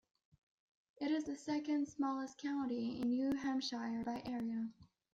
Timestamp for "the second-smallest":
1.25-2.39